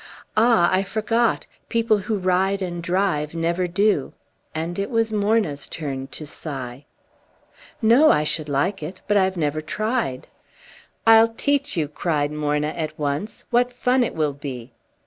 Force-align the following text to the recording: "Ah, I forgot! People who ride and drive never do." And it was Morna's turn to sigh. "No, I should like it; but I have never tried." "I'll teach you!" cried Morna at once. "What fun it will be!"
"Ah, 0.35 0.67
I 0.73 0.81
forgot! 0.81 1.45
People 1.69 1.99
who 1.99 2.17
ride 2.17 2.59
and 2.63 2.81
drive 2.81 3.35
never 3.35 3.67
do." 3.67 4.13
And 4.55 4.79
it 4.79 4.89
was 4.89 5.11
Morna's 5.11 5.67
turn 5.67 6.07
to 6.07 6.25
sigh. 6.25 6.85
"No, 7.83 8.09
I 8.09 8.23
should 8.23 8.49
like 8.49 8.81
it; 8.81 9.01
but 9.07 9.15
I 9.15 9.25
have 9.25 9.37
never 9.37 9.61
tried." 9.61 10.27
"I'll 11.05 11.27
teach 11.27 11.77
you!" 11.77 11.87
cried 11.87 12.31
Morna 12.31 12.69
at 12.69 12.97
once. 12.97 13.45
"What 13.51 13.71
fun 13.71 14.03
it 14.03 14.15
will 14.15 14.33
be!" 14.33 14.71